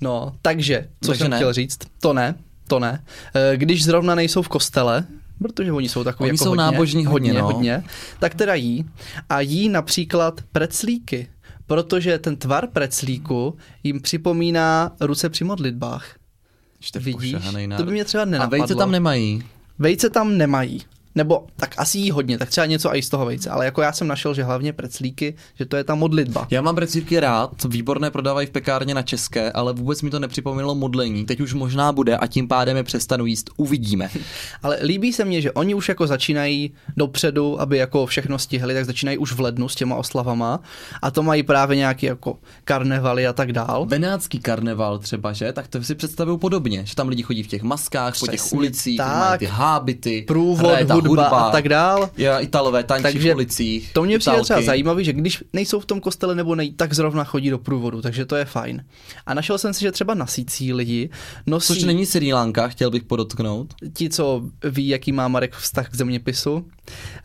No, 0.00 0.32
takže, 0.42 0.88
co 1.00 1.08
takže 1.08 1.24
jsem 1.24 1.30
ne. 1.30 1.36
chtěl 1.36 1.52
říct, 1.52 1.78
to 2.00 2.12
ne, 2.12 2.34
to 2.68 2.78
ne. 2.78 3.04
Eh, 3.34 3.56
když 3.56 3.84
zrovna 3.84 4.14
nejsou 4.14 4.42
v 4.42 4.48
kostele, 4.48 5.06
protože 5.38 5.72
oni 5.72 5.88
jsou 5.88 6.04
takový 6.04 6.30
oni 6.30 6.34
jako 6.36 6.44
jsou 6.44 6.50
hodně, 6.50 6.62
nábožní 6.62 7.06
hodně, 7.06 7.30
hodně, 7.30 7.40
no. 7.40 7.46
hodně, 7.46 7.84
tak 8.20 8.34
teda 8.34 8.54
jí. 8.54 8.84
A 9.28 9.40
jí 9.40 9.68
například 9.68 10.40
preclíky, 10.52 11.28
protože 11.66 12.18
ten 12.18 12.36
tvar 12.36 12.66
preclíku 12.66 13.56
jim 13.82 14.00
připomíná 14.00 14.92
ruce 15.00 15.28
při 15.28 15.44
modlitbách. 15.44 16.17
Vidíš? 17.00 17.36
To 17.76 17.84
by 17.84 17.92
mě 17.92 18.04
třeba 18.04 18.24
nenapadlo. 18.24 18.56
A 18.56 18.58
vejce 18.60 18.74
tam 18.74 18.90
nemají. 18.90 19.42
Vejce 19.78 20.10
tam 20.10 20.38
nemají 20.38 20.82
nebo 21.18 21.46
tak 21.56 21.74
asi 21.78 21.98
jí 21.98 22.10
hodně, 22.10 22.38
tak 22.38 22.48
třeba 22.48 22.66
něco 22.66 22.94
i 22.94 23.02
z 23.02 23.08
toho 23.08 23.26
vejce, 23.26 23.50
ale 23.50 23.64
jako 23.64 23.82
já 23.82 23.92
jsem 23.92 24.06
našel, 24.06 24.34
že 24.34 24.42
hlavně 24.44 24.72
preclíky, 24.72 25.34
že 25.54 25.66
to 25.66 25.76
je 25.76 25.84
ta 25.84 25.94
modlitba. 25.94 26.46
Já 26.50 26.62
mám 26.62 26.74
preclíky 26.74 27.20
rád, 27.20 27.64
výborné 27.64 28.10
prodávají 28.10 28.46
v 28.46 28.50
pekárně 28.50 28.94
na 28.94 29.02
české, 29.02 29.52
ale 29.52 29.72
vůbec 29.72 30.02
mi 30.02 30.10
to 30.10 30.18
nepřipomnělo 30.18 30.74
modlení. 30.74 31.26
Teď 31.26 31.40
už 31.40 31.54
možná 31.54 31.92
bude 31.92 32.16
a 32.16 32.26
tím 32.26 32.48
pádem 32.48 32.76
je 32.76 32.82
přestanu 32.82 33.26
jíst, 33.26 33.50
uvidíme. 33.56 34.08
ale 34.62 34.78
líbí 34.82 35.12
se 35.12 35.24
mně, 35.24 35.40
že 35.40 35.52
oni 35.52 35.74
už 35.74 35.88
jako 35.88 36.06
začínají 36.06 36.72
dopředu, 36.96 37.60
aby 37.60 37.78
jako 37.78 38.06
všechno 38.06 38.38
stihli, 38.38 38.74
tak 38.74 38.84
začínají 38.84 39.18
už 39.18 39.32
v 39.32 39.40
lednu 39.40 39.68
s 39.68 39.74
těma 39.74 39.96
oslavama 39.96 40.60
a 41.02 41.10
to 41.10 41.22
mají 41.22 41.42
právě 41.42 41.76
nějaký 41.76 42.06
jako 42.06 42.38
karnevaly 42.64 43.26
a 43.26 43.32
tak 43.32 43.52
dál. 43.52 43.86
Benátský 43.86 44.38
karneval 44.38 44.98
třeba, 44.98 45.32
že? 45.32 45.52
Tak 45.52 45.68
to 45.68 45.82
si 45.82 45.94
představují 45.94 46.38
podobně, 46.38 46.86
že 46.86 46.94
tam 46.94 47.08
lidi 47.08 47.22
chodí 47.22 47.42
v 47.42 47.46
těch 47.46 47.62
maskách, 47.62 48.12
Přesně 48.12 48.26
po 48.26 48.32
těch 48.32 48.52
ulicích, 48.52 48.96
tak, 48.96 49.18
mají 49.18 49.38
ty 49.38 49.46
hábity, 49.46 50.24
průvod, 50.28 50.78
hudba, 50.98 51.07
hudba 51.08 51.28
a 51.28 51.50
tak 51.50 51.68
dál. 51.68 52.10
Jo, 52.16 52.32
Italové 52.40 52.84
tančí 52.84 53.02
takže 53.02 53.32
v 53.32 53.34
ulicích. 53.34 53.92
To 53.92 54.02
mě 54.02 54.18
přijde 54.18 54.40
třeba 54.40 54.62
zajímavý, 54.62 55.04
že 55.04 55.12
když 55.12 55.44
nejsou 55.52 55.80
v 55.80 55.86
tom 55.86 56.00
kostele 56.00 56.34
nebo 56.34 56.54
nej, 56.54 56.72
tak 56.72 56.94
zrovna 56.94 57.24
chodí 57.24 57.50
do 57.50 57.58
průvodu, 57.58 58.02
takže 58.02 58.26
to 58.26 58.36
je 58.36 58.44
fajn. 58.44 58.84
A 59.26 59.34
našel 59.34 59.58
jsem 59.58 59.74
si, 59.74 59.80
že 59.80 59.92
třeba 59.92 60.14
na 60.14 60.26
Sicílii 60.26 61.10
nosí... 61.46 61.74
Což 61.74 61.84
není 61.84 62.06
Sri 62.06 62.32
Lanka, 62.32 62.68
chtěl 62.68 62.90
bych 62.90 63.02
podotknout. 63.02 63.74
Ti, 63.94 64.10
co 64.10 64.42
ví, 64.64 64.88
jaký 64.88 65.12
má 65.12 65.28
Marek 65.28 65.56
vztah 65.56 65.88
k 65.88 65.94
zeměpisu, 65.94 66.66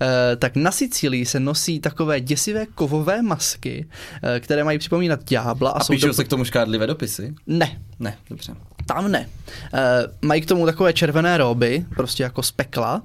eh, 0.02 0.36
tak 0.36 0.56
na 0.56 0.72
Sicílii 0.72 1.26
se 1.26 1.40
nosí 1.40 1.80
takové 1.80 2.22
děsivé 2.22 2.66
kovové 2.66 3.22
masky, 3.22 3.88
eh, 4.24 4.40
které 4.40 4.64
mají 4.64 4.80
připomínat 4.80 5.24
ďábla. 5.24 5.70
A, 5.70 5.80
a 5.80 5.84
jsou 5.84 5.94
píšou 5.94 6.08
to... 6.08 6.14
se 6.14 6.24
k 6.24 6.28
tomu 6.28 6.46
škádlivé 6.46 6.88
dopisy? 6.88 7.34
Ne. 7.48 7.82
Ne, 8.00 8.18
dobře. 8.30 8.56
Tam 8.86 9.12
ne. 9.12 9.30
E, 9.74 10.08
mají 10.22 10.42
k 10.42 10.46
tomu 10.46 10.66
takové 10.66 10.94
červené 10.94 11.38
roby, 11.38 11.86
prostě 11.96 12.24
jako 12.24 12.44
z 12.44 12.52
pekla. 12.52 13.02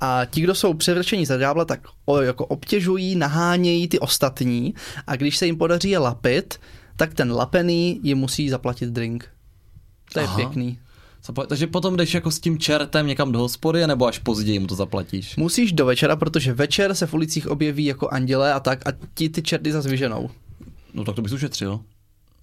A 0.00 0.24
ti, 0.24 0.40
kdo 0.40 0.54
jsou 0.54 0.74
převrčení 0.74 1.26
za 1.26 1.36
ďábla, 1.36 1.64
tak 1.64 1.80
o, 2.04 2.20
jako 2.20 2.46
obtěžují, 2.46 3.16
nahánějí 3.16 3.88
ty 3.88 3.98
ostatní. 3.98 4.74
A 5.06 5.16
když 5.16 5.36
se 5.36 5.46
jim 5.46 5.56
podaří 5.56 5.90
je 5.90 5.98
lapit, 5.98 6.60
tak 6.96 7.14
ten 7.14 7.32
lapený 7.32 8.00
jim 8.02 8.18
musí 8.18 8.48
zaplatit 8.48 8.90
drink. 8.90 9.28
To 10.12 10.20
je 10.20 10.26
Aha. 10.26 10.36
pěkný. 10.36 10.78
Takže 11.48 11.66
potom 11.66 11.96
jdeš 11.96 12.14
jako 12.14 12.30
s 12.30 12.40
tím 12.40 12.58
čertem 12.58 13.06
někam 13.06 13.32
do 13.32 13.38
hospody, 13.38 13.86
nebo 13.86 14.06
až 14.06 14.18
později 14.18 14.58
mu 14.58 14.66
to 14.66 14.74
zaplatíš? 14.74 15.36
Musíš 15.36 15.72
do 15.72 15.86
večera, 15.86 16.16
protože 16.16 16.52
večer 16.52 16.94
se 16.94 17.06
v 17.06 17.14
ulicích 17.14 17.48
objeví 17.48 17.84
jako 17.84 18.08
anděle 18.08 18.52
a 18.52 18.60
tak 18.60 18.88
a 18.88 18.92
ti 19.14 19.28
ty 19.28 19.42
čerty 19.42 19.72
zase 19.72 19.88
vyženou. 19.88 20.30
No 20.94 21.04
tak 21.04 21.14
to 21.14 21.22
bys 21.22 21.32
ušetřil. 21.32 21.80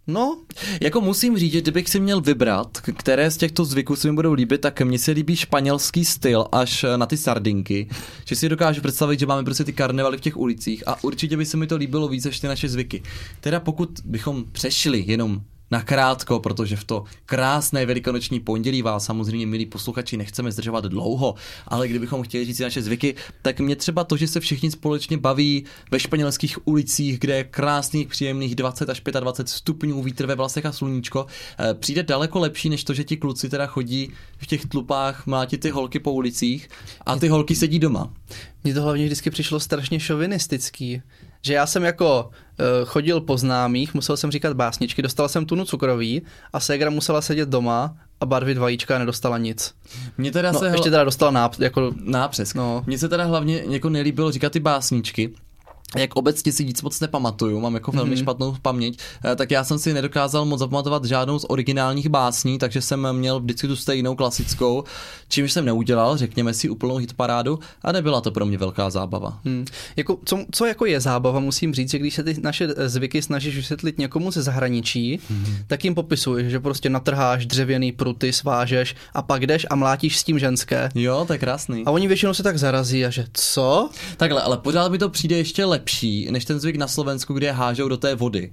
No, 0.10 0.38
jako 0.82 1.02
musím 1.02 1.38
říct, 1.38 1.52
že 1.52 1.62
kdybych 1.62 1.90
si 1.90 2.00
měl 2.00 2.22
vybrat, 2.22 2.78
které 2.78 3.32
z 3.32 3.38
těchto 3.38 3.66
zvyků 3.66 3.96
se 3.96 4.08
mi 4.08 4.16
budou 4.16 4.34
líbit, 4.34 4.62
tak 4.62 4.82
mně 4.82 5.00
se 5.00 5.12
líbí 5.12 5.36
španělský 5.36 6.06
styl 6.06 6.46
až 6.52 6.86
na 6.96 7.06
ty 7.06 7.18
sardinky. 7.18 7.90
Že 8.26 8.36
si 8.36 8.50
dokážu 8.50 8.82
představit, 8.82 9.20
že 9.20 9.26
máme 9.26 9.44
prostě 9.44 9.64
ty 9.64 9.74
karnevaly 9.74 10.18
v 10.18 10.22
těch 10.22 10.38
ulicích 10.38 10.84
a 10.88 11.04
určitě 11.04 11.38
by 11.38 11.46
se 11.46 11.58
mi 11.58 11.68
to 11.68 11.76
líbilo 11.76 12.08
víc 12.08 12.26
než 12.26 12.40
ty 12.40 12.48
naše 12.48 12.70
zvyky. 12.70 13.04
Teda 13.42 13.60
pokud 13.60 13.90
bychom 14.06 14.46
přešli 14.52 15.04
jenom 15.08 15.42
nakrátko, 15.72 16.40
protože 16.40 16.76
v 16.76 16.84
to 16.84 17.04
krásné 17.26 17.86
velikonoční 17.86 18.40
pondělí 18.40 18.82
vás 18.82 19.06
samozřejmě, 19.06 19.48
milí 19.48 19.66
posluchači, 19.66 20.18
nechceme 20.18 20.52
zdržovat 20.52 20.86
dlouho, 20.86 21.36
ale 21.68 21.88
kdybychom 21.88 22.24
chtěli 22.24 22.46
říct 22.46 22.58
si 22.58 22.64
naše 22.64 22.82
zvyky, 22.82 23.16
tak 23.42 23.60
mě 23.60 23.76
třeba 23.76 24.04
to, 24.04 24.18
že 24.18 24.28
se 24.28 24.40
všichni 24.40 24.72
společně 24.72 25.18
baví 25.18 25.66
ve 25.92 26.00
španělských 26.00 26.68
ulicích, 26.68 27.20
kde 27.20 27.38
je 27.38 27.44
krásných, 27.44 28.08
příjemných 28.08 28.56
20 28.56 28.90
až 28.90 29.02
25 29.20 29.50
stupňů, 29.50 30.04
vítr 30.04 30.26
ve 30.26 30.36
vlasech 30.36 30.66
a 30.66 30.72
sluníčko, 30.72 31.26
eh, 31.60 31.74
přijde 31.74 32.04
daleko 32.04 32.40
lepší, 32.40 32.70
než 32.70 32.84
to, 32.84 32.94
že 32.94 33.04
ti 33.04 33.18
kluci 33.18 33.50
teda 33.50 33.66
chodí 33.68 34.12
v 34.38 34.48
těch 34.48 34.66
tlupách 34.66 35.28
mlátit 35.28 35.62
ty 35.62 35.70
holky 35.70 36.00
po 36.00 36.12
ulicích 36.12 36.70
a 37.06 37.16
ty 37.16 37.28
holky 37.28 37.56
sedí 37.56 37.80
doma. 37.80 38.14
Mně 38.64 38.74
to 38.74 38.82
hlavně 38.82 39.06
vždycky 39.06 39.30
přišlo 39.30 39.60
strašně 39.60 40.00
šovinistický, 40.00 41.02
že 41.42 41.54
já 41.54 41.66
jsem 41.66 41.84
jako 41.84 42.30
uh, 42.30 42.66
chodil 42.86 43.22
po 43.22 43.38
známých, 43.38 43.94
musel 43.94 44.18
jsem 44.18 44.32
říkat 44.32 44.54
básničky, 44.54 45.02
dostal 45.02 45.30
jsem 45.30 45.46
tunu 45.46 45.66
cukroví 45.66 46.22
a 46.54 46.60
ségra 46.60 46.90
musela 46.90 47.22
sedět 47.22 47.50
doma 47.50 47.98
a 48.22 48.26
barvit 48.26 48.58
vajíčka 48.58 48.96
a 48.96 49.00
nedostala 49.00 49.38
nic. 49.38 49.74
Mně 50.18 50.32
teda 50.32 50.52
no, 50.52 50.60
se 50.60 50.68
ještě 50.68 50.92
teda 50.92 51.04
dostala 51.04 51.32
náp, 51.32 51.60
jako... 51.60 51.92
nápřesk. 52.04 52.56
No. 52.56 52.84
Mně 52.86 52.98
se 52.98 53.10
teda 53.10 53.24
hlavně 53.24 53.64
jako 53.70 53.90
nelíbilo 53.90 54.32
říkat 54.32 54.52
ty 54.52 54.60
básničky, 54.60 55.34
jak 55.98 56.16
obecně 56.16 56.52
si 56.52 56.66
nic 56.66 56.82
moc 56.82 57.00
nepamatuju, 57.00 57.60
mám 57.60 57.74
jako 57.74 57.92
velmi 57.92 58.16
mm-hmm. 58.16 58.20
špatnou 58.20 58.56
paměť, 58.62 59.00
eh, 59.26 59.36
tak 59.36 59.52
já 59.52 59.64
jsem 59.64 59.80
si 59.80 59.94
nedokázal 59.94 60.46
moc 60.46 60.60
zapamatovat 60.60 61.06
žádnou 61.06 61.40
z 61.40 61.46
originálních 61.50 62.10
básní, 62.10 62.58
takže 62.58 62.82
jsem 62.82 63.14
měl 63.14 63.40
vždycky 63.40 63.68
tu 63.68 63.76
stejnou 63.76 64.16
klasickou, 64.16 64.84
čímž 65.30 65.52
jsem 65.52 65.66
neudělal, 65.66 66.18
řekněme 66.18 66.54
si, 66.54 66.70
úplnou 66.70 66.98
hitparádu 66.98 67.60
a 67.82 67.92
nebyla 67.92 68.22
to 68.22 68.32
pro 68.32 68.46
mě 68.46 68.58
velká 68.58 68.90
zábava. 68.90 69.40
Hmm. 69.46 69.66
Jako, 69.96 70.18
co, 70.26 70.46
co 70.52 70.66
jako 70.66 70.86
je 70.86 71.00
zábava, 71.00 71.40
musím 71.40 71.74
říct, 71.74 71.92
že 71.92 72.00
když 72.00 72.14
se 72.14 72.24
ty 72.24 72.36
naše 72.42 72.68
eh, 72.78 72.90
zvyky 72.90 73.22
snažíš 73.22 73.56
vysvětlit 73.56 73.98
někomu 73.98 74.32
ze 74.32 74.44
zahraničí, 74.44 75.20
mm-hmm. 75.20 75.54
tak 75.68 75.84
jim 75.84 75.96
popisuješ, 75.96 76.52
že 76.52 76.60
prostě 76.60 76.90
natrháš 76.90 77.46
dřevěný 77.46 77.92
pruty, 77.92 78.34
svážeš 78.34 78.96
a 79.14 79.22
pak 79.22 79.48
jdeš 79.48 79.68
a 79.70 79.76
mlátíš 79.76 80.20
s 80.20 80.24
tím 80.24 80.40
ženské. 80.40 80.90
Jo, 80.96 81.28
je 81.32 81.38
krásný. 81.38 81.84
A 81.86 81.92
oni 81.92 82.08
většinou 82.08 82.34
se 82.34 82.44
tak 82.44 82.58
zarazí 82.58 83.06
a 83.06 83.10
že 83.10 83.26
co? 83.34 83.90
Takhle, 84.18 84.42
ale 84.42 84.58
pořád 84.58 84.92
mi 84.92 84.98
to 84.98 85.10
přijde 85.10 85.38
ještě 85.38 85.66
lepší 85.66 85.79
lepší 85.80 86.28
než 86.32 86.46
ten 86.46 86.60
zvyk 86.60 86.76
na 86.76 86.88
Slovensku, 86.88 87.34
kde 87.34 87.48
je 87.48 87.52
hážou 87.52 87.88
do 87.88 87.98
té 87.98 88.16
vody. 88.16 88.52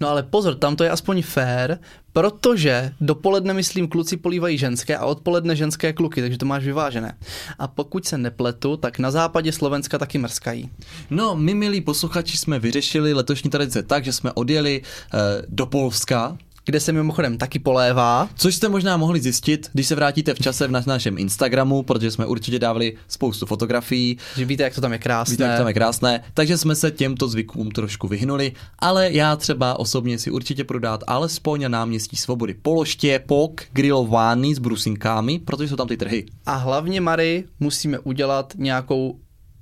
No 0.00 0.08
ale 0.08 0.22
pozor, 0.22 0.54
tam 0.54 0.76
to 0.76 0.84
je 0.84 0.90
aspoň 0.90 1.22
fair, 1.22 1.76
protože 2.12 2.92
dopoledne, 3.00 3.54
myslím, 3.54 3.88
kluci 3.88 4.16
polívají 4.16 4.58
ženské 4.58 4.96
a 4.96 5.04
odpoledne 5.04 5.56
ženské 5.56 5.92
kluky, 5.92 6.20
takže 6.20 6.38
to 6.38 6.46
máš 6.46 6.64
vyvážené. 6.64 7.16
A 7.58 7.68
pokud 7.68 8.06
se 8.06 8.18
nepletu, 8.18 8.76
tak 8.76 8.98
na 8.98 9.10
západě 9.10 9.52
Slovenska 9.52 9.98
taky 9.98 10.18
mrskají. 10.18 10.70
No, 11.10 11.36
my, 11.36 11.54
milí 11.54 11.80
posluchači, 11.80 12.36
jsme 12.36 12.58
vyřešili 12.58 13.12
letošní 13.12 13.50
tradice 13.50 13.82
tak, 13.82 14.04
že 14.04 14.12
jsme 14.12 14.32
odjeli 14.32 14.82
eh, 14.82 15.18
do 15.48 15.66
Polska, 15.66 16.36
kde 16.68 16.80
se 16.80 16.92
mimochodem 16.92 17.38
taky 17.38 17.58
polévá. 17.58 18.28
Což 18.34 18.54
jste 18.54 18.68
možná 18.68 18.96
mohli 18.96 19.20
zjistit, 19.20 19.70
když 19.72 19.86
se 19.86 19.94
vrátíte 19.94 20.34
v 20.34 20.38
čase 20.38 20.68
v 20.68 20.70
na 20.70 20.82
našem 20.86 21.18
Instagramu, 21.18 21.82
protože 21.82 22.10
jsme 22.10 22.26
určitě 22.26 22.58
dávali 22.58 22.96
spoustu 23.08 23.46
fotografií. 23.46 24.18
Že 24.36 24.44
víte, 24.44 24.62
jak 24.62 24.74
to 24.74 24.80
tam 24.80 24.92
je 24.92 24.98
krásné. 24.98 25.32
Víte, 25.32 25.44
jak 25.44 25.58
tam 25.58 25.68
je 25.68 25.74
krásné. 25.74 26.20
Takže 26.34 26.58
jsme 26.58 26.74
se 26.74 26.90
těmto 26.90 27.28
zvykům 27.28 27.70
trošku 27.70 28.08
vyhnuli, 28.08 28.52
ale 28.78 29.12
já 29.12 29.36
třeba 29.36 29.78
osobně 29.78 30.18
si 30.18 30.30
určitě 30.30 30.64
budu 30.64 30.78
dát 30.78 31.04
alespoň 31.06 31.62
na 31.62 31.68
náměstí 31.68 32.16
Svobody 32.16 32.54
pološtěpok 32.54 33.62
grillovaný 33.72 34.54
s 34.54 34.58
brusinkami, 34.58 35.38
protože 35.38 35.68
jsou 35.68 35.76
tam 35.76 35.88
ty 35.88 35.96
trhy. 35.96 36.26
A 36.46 36.54
hlavně, 36.54 37.00
Mary, 37.00 37.44
musíme 37.60 37.98
udělat 37.98 38.52
nějakou 38.56 39.18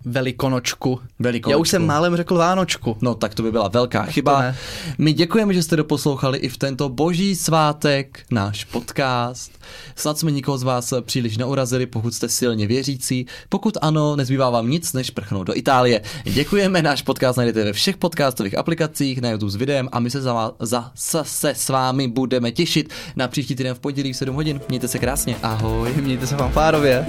velikonočku. 0.06 1.00
Velikonočku. 1.18 1.50
Já 1.50 1.56
už 1.56 1.68
jsem 1.68 1.86
málem 1.86 2.16
řekl 2.16 2.34
Vánočku. 2.36 2.96
No 3.00 3.14
tak 3.14 3.34
to 3.34 3.42
by 3.42 3.52
byla 3.52 3.68
velká 3.68 4.02
chyba. 4.02 4.40
ne. 4.40 4.56
My 4.98 5.12
děkujeme, 5.12 5.54
že 5.54 5.62
jste 5.62 5.76
doposlouchali 5.76 6.38
i 6.38 6.48
v 6.48 6.56
tento 6.58 6.88
boží 6.88 7.36
svátek 7.36 8.20
náš 8.30 8.64
podcast. 8.64 9.52
Snad 9.96 10.18
jsme 10.18 10.30
nikoho 10.30 10.58
z 10.58 10.62
vás 10.62 10.94
příliš 11.00 11.36
neurazili, 11.36 11.86
pokud 11.86 12.14
jste 12.14 12.28
silně 12.28 12.66
věřící. 12.66 13.26
Pokud 13.48 13.76
ano, 13.82 14.16
nezbývá 14.16 14.50
vám 14.50 14.70
nic, 14.70 14.92
než 14.92 15.10
prchnout 15.10 15.46
do 15.46 15.56
Itálie. 15.56 16.02
Děkujeme, 16.24 16.82
náš 16.82 17.02
podcast 17.02 17.36
najdete 17.36 17.64
ve 17.64 17.72
všech 17.72 17.96
podcastových 17.96 18.58
aplikacích, 18.58 19.20
na 19.20 19.30
YouTube 19.30 19.50
s 19.52 19.56
videem 19.56 19.88
a 19.92 20.00
my 20.00 20.10
se 20.10 20.22
za, 20.22 20.32
vás- 20.32 20.52
za, 20.60 20.90
se 21.22 21.50
s 21.56 21.68
vámi 21.68 22.08
budeme 22.08 22.52
těšit 22.52 22.90
na 23.16 23.28
příští 23.28 23.54
týden 23.56 23.74
v 23.74 23.78
pondělí 23.80 24.12
v 24.12 24.16
7 24.16 24.34
hodin. 24.36 24.60
Mějte 24.68 24.88
se 24.88 24.98
krásně, 24.98 25.36
ahoj. 25.42 25.92
Mějte 26.02 26.26
se 26.26 26.36
fanfárově. 26.36 27.06